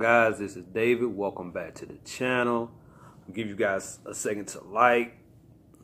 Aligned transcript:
Guys, 0.00 0.38
this 0.38 0.56
is 0.56 0.64
David. 0.64 1.14
Welcome 1.14 1.50
back 1.50 1.74
to 1.74 1.84
the 1.84 1.98
channel. 2.06 2.70
I'll 3.28 3.34
give 3.34 3.48
you 3.48 3.54
guys 3.54 3.98
a 4.06 4.14
second 4.14 4.48
to 4.48 4.64
like, 4.64 5.18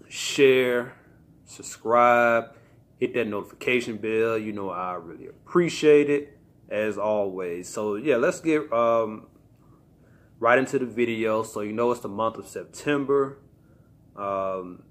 share, 0.08 0.94
subscribe, 1.44 2.44
hit 2.98 3.12
that 3.12 3.26
notification 3.26 3.98
bell. 3.98 4.38
You 4.38 4.54
know 4.54 4.70
I 4.70 4.94
really 4.94 5.26
appreciate 5.26 6.08
it 6.08 6.38
as 6.70 6.96
always. 6.96 7.68
So 7.68 7.96
yeah, 7.96 8.16
let's 8.16 8.40
get 8.40 8.72
um, 8.72 9.27
right 10.38 10.58
into 10.58 10.78
the 10.78 10.86
video. 10.86 11.42
So 11.42 11.60
you 11.60 11.74
know 11.74 11.91
it's 11.91 12.00
the 12.00 12.08
month 12.08 12.38
of 12.38 12.48
September. 12.48 13.36
Um, 14.16 14.84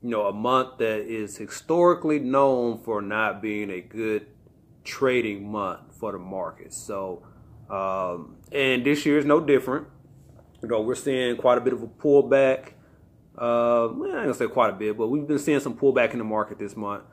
you 0.00 0.10
know, 0.10 0.28
a 0.28 0.32
month 0.32 0.78
that 0.78 1.12
is 1.12 1.36
historically 1.36 2.20
known 2.20 2.78
for 2.78 3.02
not 3.02 3.42
being 3.42 3.68
a 3.68 3.80
good 3.80 4.28
trading 4.84 5.50
month 5.50 5.92
for 5.98 6.12
the 6.12 6.18
market. 6.18 6.72
So 6.72 7.24
um, 7.70 8.36
and 8.52 8.84
this 8.84 9.06
year 9.06 9.18
is 9.18 9.24
no 9.24 9.40
different. 9.40 9.86
You 10.62 10.68
know, 10.68 10.80
we're 10.80 10.94
seeing 10.94 11.36
quite 11.36 11.58
a 11.58 11.60
bit 11.60 11.72
of 11.72 11.82
a 11.82 11.86
pullback. 11.86 12.72
Uh, 13.38 13.88
well, 13.94 14.04
I 14.04 14.16
ain't 14.16 14.24
gonna 14.24 14.34
say 14.34 14.48
quite 14.48 14.70
a 14.70 14.76
bit, 14.76 14.98
but 14.98 15.08
we've 15.08 15.26
been 15.26 15.38
seeing 15.38 15.60
some 15.60 15.76
pullback 15.76 16.12
in 16.12 16.18
the 16.18 16.24
market 16.24 16.58
this 16.58 16.76
month, 16.76 17.04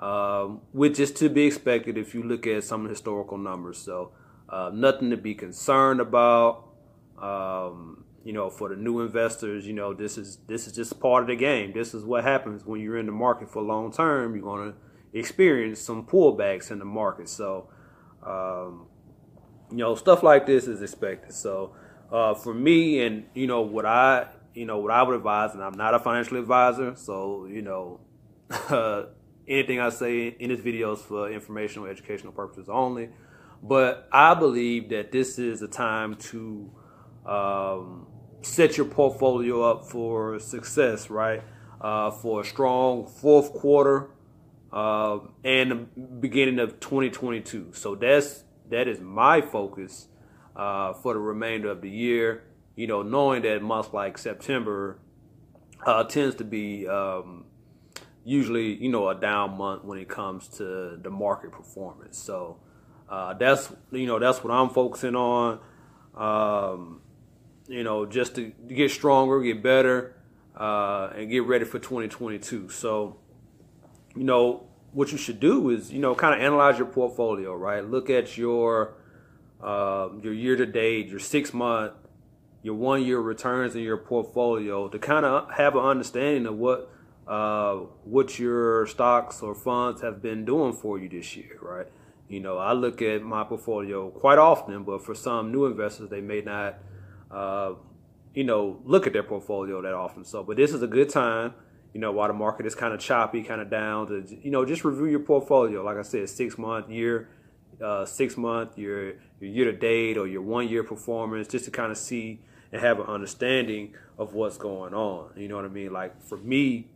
um, 0.00 0.62
which 0.72 0.98
is 0.98 1.12
to 1.12 1.28
be 1.28 1.44
expected 1.44 1.96
if 1.96 2.14
you 2.14 2.22
look 2.22 2.46
at 2.46 2.64
some 2.64 2.80
of 2.80 2.84
the 2.84 2.90
historical 2.90 3.38
numbers. 3.38 3.78
So, 3.78 4.12
uh, 4.48 4.70
nothing 4.72 5.10
to 5.10 5.16
be 5.16 5.34
concerned 5.34 6.00
about. 6.00 6.64
Um, 7.18 8.04
you 8.24 8.32
know, 8.32 8.50
for 8.50 8.68
the 8.68 8.76
new 8.76 9.00
investors, 9.02 9.66
you 9.66 9.72
know, 9.72 9.94
this 9.94 10.18
is 10.18 10.38
this 10.48 10.66
is 10.66 10.72
just 10.72 10.98
part 10.98 11.22
of 11.22 11.28
the 11.28 11.36
game. 11.36 11.72
This 11.72 11.94
is 11.94 12.04
what 12.04 12.24
happens 12.24 12.66
when 12.66 12.80
you're 12.80 12.98
in 12.98 13.06
the 13.06 13.12
market 13.12 13.48
for 13.48 13.62
long 13.62 13.92
term. 13.92 14.34
You're 14.34 14.44
gonna 14.44 14.74
experience 15.12 15.80
some 15.80 16.04
pullbacks 16.04 16.72
in 16.72 16.80
the 16.80 16.84
market. 16.84 17.28
So, 17.28 17.68
um, 18.24 18.86
you 19.70 19.78
know, 19.78 19.94
stuff 19.94 20.22
like 20.22 20.46
this 20.46 20.66
is 20.66 20.82
expected. 20.82 21.32
So 21.32 21.74
uh, 22.10 22.34
for 22.34 22.54
me, 22.54 23.04
and 23.04 23.24
you 23.34 23.46
know 23.46 23.62
what 23.62 23.86
I, 23.86 24.28
you 24.54 24.66
know 24.66 24.78
what 24.78 24.92
I 24.92 25.02
would 25.02 25.16
advise, 25.16 25.54
and 25.54 25.62
I'm 25.62 25.76
not 25.76 25.94
a 25.94 25.98
financial 25.98 26.38
advisor, 26.38 26.94
so 26.96 27.46
you 27.46 27.62
know, 27.62 28.00
anything 29.48 29.80
I 29.80 29.90
say 29.90 30.28
in 30.28 30.50
this 30.50 30.60
video 30.60 30.92
is 30.92 31.00
for 31.02 31.30
informational, 31.30 31.86
educational 31.86 32.32
purposes 32.32 32.68
only. 32.68 33.10
But 33.62 34.08
I 34.12 34.34
believe 34.34 34.90
that 34.90 35.12
this 35.12 35.38
is 35.38 35.62
a 35.62 35.68
time 35.68 36.16
to 36.16 36.70
um, 37.24 38.06
set 38.42 38.76
your 38.76 38.86
portfolio 38.86 39.62
up 39.62 39.86
for 39.86 40.38
success, 40.38 41.10
right? 41.10 41.42
Uh, 41.80 42.10
for 42.10 42.40
a 42.40 42.44
strong 42.44 43.06
fourth 43.06 43.52
quarter 43.52 44.10
uh, 44.72 45.18
and 45.44 45.70
the 45.70 45.74
beginning 46.20 46.58
of 46.58 46.80
2022. 46.80 47.72
So 47.72 47.94
that's 47.94 48.44
that 48.70 48.88
is 48.88 49.00
my 49.00 49.40
focus 49.40 50.08
uh, 50.54 50.92
for 50.94 51.14
the 51.14 51.20
remainder 51.20 51.70
of 51.70 51.80
the 51.80 51.90
year. 51.90 52.44
You 52.74 52.86
know, 52.86 53.02
knowing 53.02 53.42
that 53.42 53.62
months 53.62 53.90
like 53.92 54.18
September 54.18 54.98
uh, 55.86 56.04
tends 56.04 56.36
to 56.36 56.44
be 56.44 56.86
um, 56.86 57.44
usually, 58.24 58.74
you 58.74 58.90
know, 58.90 59.08
a 59.08 59.14
down 59.14 59.56
month 59.56 59.84
when 59.84 59.98
it 59.98 60.08
comes 60.08 60.48
to 60.48 60.98
the 61.02 61.10
market 61.10 61.52
performance. 61.52 62.18
So 62.18 62.58
uh, 63.08 63.34
that's 63.34 63.72
you 63.92 64.06
know 64.06 64.18
that's 64.18 64.42
what 64.42 64.52
I'm 64.52 64.70
focusing 64.70 65.14
on. 65.14 65.60
Um, 66.14 67.00
you 67.68 67.84
know, 67.84 68.06
just 68.06 68.36
to, 68.36 68.52
get 68.68 68.90
stronger, 68.90 69.40
get 69.42 69.62
better, 69.62 70.16
uh, 70.56 71.10
and 71.16 71.30
get 71.30 71.44
ready 71.44 71.64
for 71.64 71.78
2022. 71.78 72.68
So, 72.68 73.18
you 74.14 74.24
know, 74.24 74.66
what 74.96 75.12
you 75.12 75.18
should 75.18 75.38
do 75.38 75.68
is, 75.68 75.92
you 75.92 75.98
know, 75.98 76.14
kind 76.14 76.34
of 76.34 76.40
analyze 76.40 76.78
your 76.78 76.86
portfolio, 76.86 77.54
right? 77.54 77.84
Look 77.84 78.08
at 78.08 78.38
your 78.38 78.94
uh, 79.62 80.08
your 80.22 80.32
year 80.32 80.56
to 80.56 80.64
date, 80.64 81.08
your 81.08 81.18
six 81.18 81.52
month, 81.52 81.92
your 82.62 82.76
one 82.76 83.04
year 83.04 83.20
returns 83.20 83.76
in 83.76 83.82
your 83.82 83.98
portfolio 83.98 84.88
to 84.88 84.98
kind 84.98 85.26
of 85.26 85.50
have 85.52 85.74
an 85.76 85.84
understanding 85.84 86.46
of 86.46 86.56
what 86.56 86.90
uh, 87.28 87.74
what 88.04 88.38
your 88.38 88.86
stocks 88.86 89.42
or 89.42 89.54
funds 89.54 90.00
have 90.00 90.22
been 90.22 90.46
doing 90.46 90.72
for 90.72 90.98
you 90.98 91.10
this 91.10 91.36
year, 91.36 91.58
right? 91.60 91.88
You 92.28 92.40
know, 92.40 92.56
I 92.56 92.72
look 92.72 93.02
at 93.02 93.22
my 93.22 93.44
portfolio 93.44 94.08
quite 94.08 94.38
often, 94.38 94.82
but 94.82 95.04
for 95.04 95.14
some 95.14 95.52
new 95.52 95.66
investors, 95.66 96.08
they 96.08 96.22
may 96.22 96.40
not, 96.40 96.78
uh, 97.30 97.74
you 98.32 98.44
know, 98.44 98.80
look 98.86 99.06
at 99.06 99.12
their 99.12 99.24
portfolio 99.24 99.82
that 99.82 99.92
often. 99.92 100.24
So, 100.24 100.42
but 100.42 100.56
this 100.56 100.72
is 100.72 100.82
a 100.82 100.86
good 100.86 101.10
time 101.10 101.52
you 101.96 102.02
know, 102.02 102.12
while 102.12 102.28
the 102.28 102.34
market 102.34 102.66
is 102.66 102.74
kind 102.74 102.92
of 102.92 103.00
choppy, 103.00 103.42
kind 103.42 103.58
of 103.58 103.70
down, 103.70 104.06
to 104.08 104.22
you 104.42 104.50
know, 104.50 104.66
just 104.66 104.84
review 104.84 105.06
your 105.06 105.20
portfolio. 105.20 105.82
Like 105.82 105.96
I 105.96 106.02
said, 106.02 106.28
six 106.28 106.58
month, 106.58 106.90
year, 106.90 107.30
uh, 107.82 108.04
six 108.04 108.36
month, 108.36 108.76
your 108.76 109.14
your 109.40 109.50
year 109.50 109.64
to 109.64 109.72
date, 109.72 110.18
or 110.18 110.26
your 110.26 110.42
one 110.42 110.68
year 110.68 110.84
performance, 110.84 111.48
just 111.48 111.64
to 111.64 111.70
kind 111.70 111.90
of 111.90 111.96
see 111.96 112.40
and 112.70 112.82
have 112.82 113.00
an 113.00 113.06
understanding 113.06 113.94
of 114.18 114.34
what's 114.34 114.58
going 114.58 114.92
on. 114.92 115.30
You 115.38 115.48
know 115.48 115.56
what 115.56 115.64
I 115.64 115.68
mean? 115.68 115.90
Like 115.90 116.22
for 116.22 116.36
me, 116.36 116.88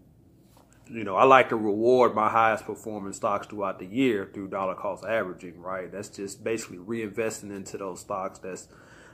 you 0.90 1.02
know, 1.02 1.16
I 1.16 1.24
like 1.24 1.48
to 1.48 1.56
reward 1.56 2.14
my 2.14 2.28
highest 2.28 2.66
performing 2.66 3.14
stocks 3.14 3.46
throughout 3.46 3.78
the 3.78 3.86
year 3.86 4.28
through 4.34 4.48
dollar 4.48 4.74
cost 4.74 5.06
averaging. 5.06 5.62
Right? 5.62 5.90
That's 5.90 6.10
just 6.10 6.44
basically 6.44 6.76
reinvesting 6.76 7.56
into 7.56 7.78
those 7.78 8.00
stocks 8.00 8.38
that's 8.38 8.68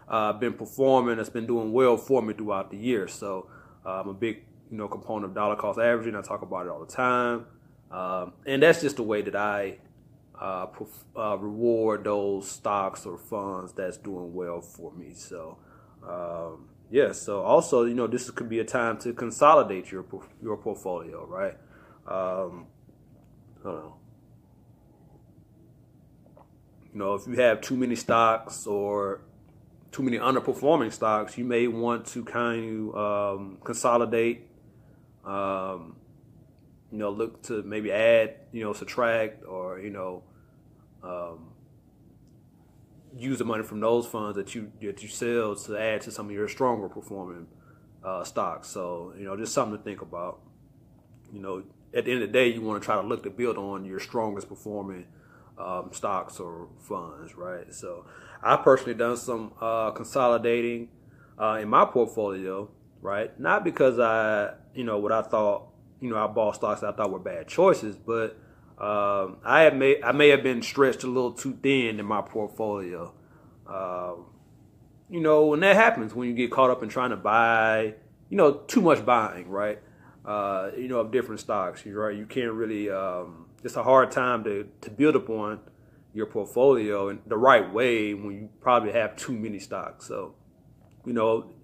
uh, 0.08 0.32
been 0.32 0.54
performing, 0.54 1.18
that's 1.18 1.30
been 1.30 1.46
doing 1.46 1.72
well 1.72 1.96
for 1.96 2.22
me 2.22 2.34
throughout 2.34 2.72
the 2.72 2.76
year. 2.76 3.06
So 3.06 3.48
uh, 3.84 4.00
I'm 4.00 4.08
a 4.08 4.14
big 4.14 4.42
you 4.70 4.76
know, 4.76 4.88
component 4.88 5.26
of 5.26 5.34
dollar 5.34 5.56
cost 5.56 5.78
averaging. 5.78 6.16
I 6.16 6.22
talk 6.22 6.42
about 6.42 6.66
it 6.66 6.70
all 6.70 6.84
the 6.84 6.92
time. 6.92 7.46
Um, 7.90 8.32
and 8.46 8.62
that's 8.62 8.80
just 8.80 8.96
the 8.96 9.02
way 9.02 9.22
that 9.22 9.36
I 9.36 9.78
uh, 10.40 10.66
uh, 11.16 11.38
reward 11.38 12.04
those 12.04 12.50
stocks 12.50 13.06
or 13.06 13.16
funds 13.16 13.72
that's 13.72 13.96
doing 13.96 14.34
well 14.34 14.60
for 14.60 14.92
me. 14.92 15.14
So, 15.14 15.58
um, 16.06 16.68
yeah. 16.90 17.12
So 17.12 17.42
also, 17.42 17.84
you 17.84 17.94
know, 17.94 18.06
this 18.06 18.30
could 18.30 18.48
be 18.48 18.58
a 18.58 18.64
time 18.64 18.98
to 18.98 19.12
consolidate 19.12 19.90
your 19.90 20.04
your 20.42 20.56
portfolio, 20.56 21.26
right? 21.26 21.56
Um, 22.06 22.66
I 23.60 23.64
don't 23.64 23.74
know. 23.74 23.96
You 26.92 26.98
know, 26.98 27.14
if 27.14 27.26
you 27.26 27.34
have 27.34 27.60
too 27.60 27.76
many 27.76 27.94
stocks 27.94 28.66
or 28.66 29.20
too 29.92 30.02
many 30.02 30.18
underperforming 30.18 30.92
stocks, 30.92 31.38
you 31.38 31.44
may 31.44 31.66
want 31.66 32.06
to 32.06 32.24
kind 32.24 32.94
of 32.94 33.36
um, 33.36 33.58
consolidate 33.64 34.48
um, 35.26 35.96
you 36.90 36.98
know, 36.98 37.10
look 37.10 37.42
to 37.44 37.62
maybe 37.62 37.92
add, 37.92 38.36
you 38.52 38.64
know, 38.64 38.72
subtract, 38.72 39.44
or 39.44 39.80
you 39.80 39.90
know, 39.90 40.22
um, 41.02 41.50
use 43.14 43.38
the 43.38 43.44
money 43.44 43.64
from 43.64 43.80
those 43.80 44.06
funds 44.06 44.36
that 44.36 44.54
you 44.54 44.70
that 44.80 45.02
you 45.02 45.08
sell 45.08 45.56
to 45.56 45.76
add 45.76 46.00
to 46.02 46.10
some 46.10 46.26
of 46.26 46.32
your 46.32 46.48
stronger 46.48 46.88
performing 46.88 47.46
uh, 48.04 48.24
stocks. 48.24 48.68
So 48.68 49.12
you 49.18 49.24
know, 49.24 49.36
just 49.36 49.52
something 49.52 49.76
to 49.76 49.82
think 49.84 50.00
about. 50.00 50.40
You 51.32 51.40
know, 51.40 51.64
at 51.92 52.04
the 52.04 52.12
end 52.12 52.22
of 52.22 52.28
the 52.28 52.32
day, 52.32 52.48
you 52.48 52.62
want 52.62 52.80
to 52.80 52.84
try 52.84 52.94
to 52.94 53.06
look 53.06 53.24
to 53.24 53.30
build 53.30 53.58
on 53.58 53.84
your 53.84 53.98
strongest 53.98 54.48
performing 54.48 55.06
um, 55.58 55.90
stocks 55.92 56.38
or 56.38 56.68
funds, 56.78 57.34
right? 57.36 57.72
So 57.74 58.06
I 58.42 58.56
personally 58.56 58.94
done 58.94 59.16
some 59.16 59.52
uh, 59.60 59.90
consolidating 59.90 60.88
uh, 61.40 61.58
in 61.60 61.68
my 61.68 61.84
portfolio 61.84 62.70
right? 63.06 63.38
Not 63.38 63.64
because 63.64 64.00
I, 64.00 64.54
you 64.74 64.82
know, 64.82 64.98
what 64.98 65.12
I 65.12 65.22
thought, 65.22 65.68
you 66.00 66.10
know, 66.10 66.16
I 66.16 66.26
bought 66.26 66.56
stocks 66.56 66.82
I 66.82 66.90
thought 66.92 67.10
were 67.10 67.20
bad 67.20 67.46
choices, 67.46 67.96
but 67.96 68.36
um, 68.78 69.38
I 69.44 69.62
have 69.62 69.74
may 69.74 70.02
I 70.02 70.12
may 70.12 70.28
have 70.30 70.42
been 70.42 70.60
stretched 70.60 71.04
a 71.04 71.06
little 71.06 71.32
too 71.32 71.56
thin 71.62 72.00
in 72.00 72.04
my 72.04 72.20
portfolio. 72.20 73.14
Um, 73.66 74.26
you 75.08 75.20
know, 75.20 75.46
when 75.46 75.60
that 75.60 75.76
happens, 75.76 76.14
when 76.14 76.28
you 76.28 76.34
get 76.34 76.50
caught 76.50 76.70
up 76.70 76.82
in 76.82 76.88
trying 76.88 77.10
to 77.10 77.16
buy, 77.16 77.94
you 78.28 78.36
know, 78.36 78.54
too 78.66 78.80
much 78.80 79.06
buying, 79.06 79.48
right? 79.48 79.78
Uh, 80.24 80.70
you 80.76 80.88
know, 80.88 80.98
of 80.98 81.12
different 81.12 81.40
stocks, 81.40 81.86
right? 81.86 82.16
You 82.16 82.26
can't 82.26 82.52
really. 82.52 82.90
Um, 82.90 83.46
it's 83.62 83.76
a 83.76 83.84
hard 83.84 84.10
time 84.10 84.42
to 84.44 84.68
to 84.80 84.90
build 84.90 85.14
upon 85.14 85.60
your 86.12 86.26
portfolio 86.26 87.08
in 87.08 87.20
the 87.26 87.36
right 87.36 87.72
way 87.72 88.14
when 88.14 88.32
you 88.32 88.48
probably 88.60 88.92
have 88.92 89.14
too 89.16 89.32
many 89.32 89.60
stocks. 89.60 90.08
So, 90.08 90.34
you 91.04 91.12
know, 91.12 91.55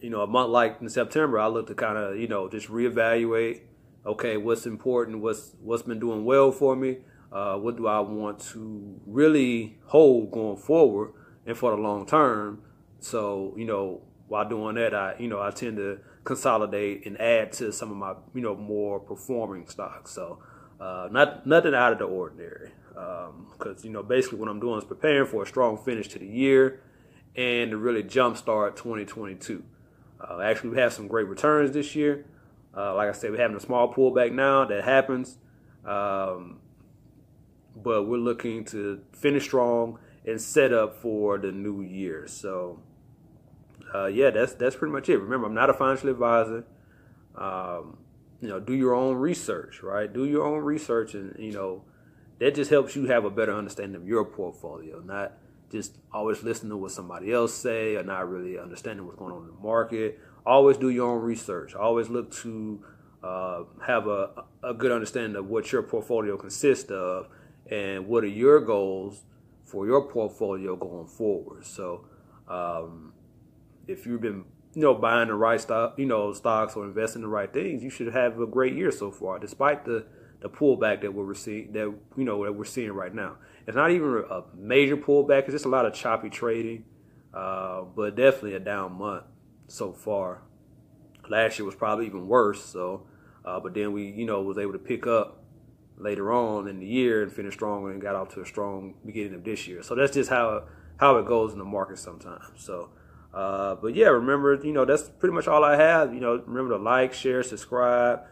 you 0.00 0.10
know, 0.10 0.22
a 0.22 0.26
month 0.26 0.50
like 0.50 0.78
in 0.80 0.88
September, 0.88 1.38
I 1.38 1.46
look 1.48 1.66
to 1.68 1.74
kind 1.74 1.96
of, 1.98 2.18
you 2.18 2.28
know, 2.28 2.48
just 2.48 2.68
reevaluate. 2.68 3.60
Okay, 4.04 4.36
what's 4.36 4.66
important? 4.66 5.20
What's 5.20 5.52
what's 5.60 5.82
been 5.82 6.00
doing 6.00 6.24
well 6.24 6.52
for 6.52 6.74
me? 6.74 6.98
Uh, 7.32 7.56
what 7.56 7.76
do 7.76 7.86
I 7.86 8.00
want 8.00 8.40
to 8.52 9.00
really 9.06 9.78
hold 9.86 10.32
going 10.32 10.56
forward 10.56 11.12
and 11.46 11.56
for 11.56 11.70
the 11.70 11.76
long 11.76 12.06
term? 12.06 12.62
So, 12.98 13.54
you 13.56 13.64
know, 13.64 14.02
while 14.28 14.48
doing 14.48 14.74
that, 14.76 14.94
I, 14.94 15.14
you 15.18 15.28
know, 15.28 15.40
I 15.40 15.50
tend 15.50 15.76
to 15.76 16.00
consolidate 16.24 17.06
and 17.06 17.20
add 17.20 17.52
to 17.52 17.72
some 17.72 17.90
of 17.90 17.96
my, 17.96 18.14
you 18.34 18.40
know, 18.40 18.56
more 18.56 19.00
performing 19.00 19.68
stocks. 19.68 20.12
So, 20.12 20.42
uh, 20.80 21.08
not 21.10 21.46
nothing 21.46 21.74
out 21.74 21.92
of 21.92 21.98
the 21.98 22.04
ordinary. 22.04 22.70
Because 22.88 23.78
um, 23.78 23.84
you 23.84 23.90
know, 23.90 24.02
basically, 24.02 24.38
what 24.38 24.48
I'm 24.48 24.60
doing 24.60 24.78
is 24.78 24.84
preparing 24.84 25.26
for 25.26 25.42
a 25.42 25.46
strong 25.46 25.78
finish 25.78 26.08
to 26.08 26.18
the 26.18 26.26
year 26.26 26.80
and 27.36 27.70
to 27.70 27.76
really 27.76 28.02
jumpstart 28.02 28.76
2022. 28.76 29.62
Uh, 30.20 30.40
actually, 30.40 30.70
we 30.70 30.78
have 30.78 30.92
some 30.92 31.08
great 31.08 31.26
returns 31.26 31.72
this 31.72 31.94
year. 31.94 32.26
Uh, 32.76 32.94
like 32.94 33.08
I 33.08 33.12
said, 33.12 33.30
we're 33.30 33.38
having 33.38 33.56
a 33.56 33.60
small 33.60 33.92
pullback 33.92 34.32
now. 34.32 34.64
That 34.64 34.84
happens. 34.84 35.38
Um, 35.84 36.60
but 37.74 38.04
we're 38.04 38.18
looking 38.18 38.64
to 38.66 39.02
finish 39.12 39.44
strong 39.44 39.98
and 40.24 40.40
set 40.40 40.72
up 40.72 40.94
for 41.00 41.38
the 41.38 41.50
new 41.52 41.82
year. 41.82 42.26
So, 42.26 42.80
uh, 43.94 44.06
yeah, 44.06 44.30
that's 44.30 44.54
that's 44.54 44.76
pretty 44.76 44.92
much 44.92 45.08
it. 45.08 45.18
Remember, 45.18 45.46
I'm 45.46 45.54
not 45.54 45.70
a 45.70 45.74
financial 45.74 46.10
advisor. 46.10 46.64
Um, 47.34 47.98
you 48.40 48.48
know, 48.48 48.60
do 48.60 48.74
your 48.74 48.94
own 48.94 49.16
research, 49.16 49.82
right? 49.82 50.12
Do 50.12 50.24
your 50.24 50.44
own 50.46 50.62
research, 50.62 51.14
and 51.14 51.34
you 51.38 51.52
know, 51.52 51.84
that 52.38 52.54
just 52.54 52.70
helps 52.70 52.96
you 52.96 53.06
have 53.06 53.24
a 53.24 53.30
better 53.30 53.54
understanding 53.54 54.00
of 54.00 54.06
your 54.06 54.24
portfolio, 54.24 55.00
not 55.00 55.32
just 55.70 55.98
always 56.12 56.42
listening 56.42 56.70
to 56.70 56.76
what 56.76 56.90
somebody 56.90 57.32
else 57.32 57.54
say 57.54 57.96
or 57.96 58.02
not 58.02 58.28
really 58.28 58.58
understanding 58.58 59.06
what's 59.06 59.18
going 59.18 59.32
on 59.32 59.42
in 59.42 59.46
the 59.48 59.62
market. 59.62 60.18
Always 60.44 60.76
do 60.76 60.88
your 60.90 61.10
own 61.10 61.22
research. 61.22 61.74
Always 61.74 62.08
look 62.08 62.32
to 62.36 62.84
uh, 63.22 63.64
have 63.86 64.06
a, 64.06 64.44
a 64.62 64.74
good 64.74 64.90
understanding 64.90 65.36
of 65.36 65.46
what 65.46 65.70
your 65.70 65.82
portfolio 65.82 66.36
consists 66.36 66.90
of 66.90 67.28
and 67.70 68.06
what 68.08 68.24
are 68.24 68.28
your 68.28 68.60
goals 68.60 69.22
for 69.62 69.86
your 69.86 70.08
portfolio 70.08 70.74
going 70.74 71.06
forward. 71.06 71.64
So, 71.64 72.06
um, 72.48 73.12
if 73.86 74.06
you've 74.06 74.20
been 74.20 74.44
you 74.74 74.82
know 74.82 74.94
buying 74.94 75.28
the 75.28 75.34
right 75.34 75.60
stock, 75.60 75.98
you 75.98 76.06
know 76.06 76.32
stocks 76.32 76.74
or 76.74 76.84
investing 76.84 77.20
in 77.20 77.22
the 77.22 77.28
right 77.28 77.52
things, 77.52 77.82
you 77.82 77.90
should 77.90 78.12
have 78.12 78.40
a 78.40 78.46
great 78.46 78.74
year 78.74 78.90
so 78.90 79.10
far, 79.10 79.38
despite 79.38 79.84
the 79.84 80.06
the 80.40 80.48
pullback 80.48 81.02
that 81.02 81.12
we're 81.12 81.34
seeing 81.34 81.72
that 81.72 81.92
you 82.16 82.24
know 82.24 82.44
that 82.44 82.52
we're 82.52 82.64
seeing 82.64 82.92
right 82.92 83.14
now. 83.14 83.36
It's 83.70 83.76
not 83.76 83.92
even 83.92 84.24
a 84.28 84.42
major 84.56 84.96
pullback; 84.96 85.44
it's 85.44 85.52
just 85.52 85.64
a 85.64 85.68
lot 85.68 85.86
of 85.86 85.94
choppy 85.94 86.28
trading, 86.28 86.86
uh, 87.32 87.82
but 87.82 88.16
definitely 88.16 88.54
a 88.54 88.58
down 88.58 88.98
month 88.98 89.22
so 89.68 89.92
far. 89.92 90.42
Last 91.28 91.56
year 91.56 91.66
was 91.66 91.76
probably 91.76 92.06
even 92.06 92.26
worse. 92.26 92.64
So, 92.64 93.06
uh, 93.44 93.60
but 93.60 93.72
then 93.74 93.92
we 93.92 94.08
you 94.10 94.26
know 94.26 94.42
was 94.42 94.58
able 94.58 94.72
to 94.72 94.80
pick 94.80 95.06
up 95.06 95.44
later 95.96 96.32
on 96.32 96.66
in 96.66 96.80
the 96.80 96.86
year 96.86 97.22
and 97.22 97.32
finish 97.32 97.54
stronger 97.54 97.92
and 97.92 98.02
got 98.02 98.16
off 98.16 98.30
to 98.30 98.40
a 98.40 98.44
strong 98.44 98.94
beginning 99.06 99.34
of 99.34 99.44
this 99.44 99.68
year. 99.68 99.84
So 99.84 99.94
that's 99.94 100.14
just 100.14 100.30
how 100.30 100.64
how 100.96 101.18
it 101.18 101.26
goes 101.26 101.52
in 101.52 101.60
the 101.60 101.64
market 101.64 101.98
sometimes. 101.98 102.44
So. 102.56 102.90
Uh, 103.32 103.76
but 103.76 103.94
yeah, 103.94 104.08
remember, 104.08 104.58
you 104.64 104.72
know, 104.72 104.84
that's 104.84 105.08
pretty 105.08 105.32
much 105.32 105.46
all 105.46 105.62
I 105.62 105.76
have. 105.76 106.12
You 106.12 106.18
know, 106.18 106.42
remember 106.44 106.76
to 106.76 106.82
like, 106.82 107.14
share, 107.14 107.44
subscribe. 107.44 108.22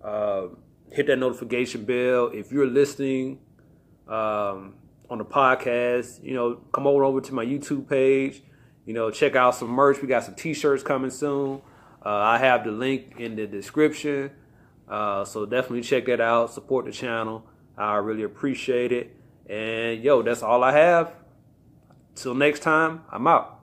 Uh, 0.00 0.46
hit 0.92 1.08
that 1.08 1.18
notification 1.18 1.84
bell. 1.84 2.28
If 2.28 2.52
you're 2.52 2.68
listening 2.68 3.40
um, 4.08 4.74
on 5.08 5.18
the 5.18 5.24
podcast, 5.24 6.22
you 6.22 6.34
know, 6.34 6.56
come 6.72 6.86
over 6.86 7.04
over 7.04 7.20
to 7.20 7.34
my 7.34 7.44
YouTube 7.44 7.88
page. 7.88 8.42
You 8.84 8.94
know, 8.94 9.10
check 9.10 9.34
out 9.34 9.54
some 9.54 9.68
merch. 9.68 10.00
We 10.00 10.08
got 10.08 10.24
some 10.24 10.34
T-shirts 10.34 10.82
coming 10.82 11.10
soon. 11.10 11.60
Uh, 12.04 12.10
I 12.10 12.38
have 12.38 12.64
the 12.64 12.70
link 12.70 13.14
in 13.18 13.34
the 13.34 13.46
description. 13.46 14.30
Uh, 14.88 15.24
so 15.24 15.44
definitely 15.44 15.82
check 15.82 16.06
that 16.06 16.20
out. 16.20 16.52
Support 16.52 16.84
the 16.84 16.92
channel. 16.92 17.44
I 17.76 17.96
really 17.96 18.22
appreciate 18.22 18.92
it. 18.92 19.16
And 19.48 20.02
yo, 20.02 20.22
that's 20.22 20.42
all 20.42 20.62
I 20.62 20.72
have. 20.72 21.12
Till 22.14 22.34
next 22.34 22.60
time, 22.60 23.02
I'm 23.10 23.26
out. 23.26 23.55